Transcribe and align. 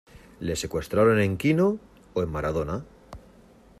¿Le 0.39 0.55
secuestraron 0.55 1.19
en 1.19 1.37
Quino 1.37 1.77
o 2.15 2.23
en 2.23 2.29
Maradona? 2.31 2.83